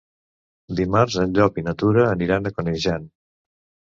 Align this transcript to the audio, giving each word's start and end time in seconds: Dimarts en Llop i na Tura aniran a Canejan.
Dimarts 0.77 1.17
en 1.23 1.35
Llop 1.35 1.59
i 1.63 1.63
na 1.67 1.73
Tura 1.81 2.05
aniran 2.13 2.49
a 2.49 2.53
Canejan. 2.57 3.07